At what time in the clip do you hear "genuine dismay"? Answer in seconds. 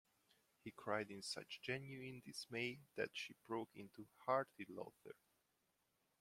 1.61-2.79